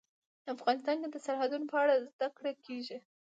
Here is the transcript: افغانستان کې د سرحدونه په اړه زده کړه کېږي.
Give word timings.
افغانستان 0.53 0.95
کې 1.01 1.07
د 1.11 1.17
سرحدونه 1.25 1.65
په 1.71 1.77
اړه 1.83 1.95
زده 2.09 2.27
کړه 2.37 2.51
کېږي. 2.65 2.97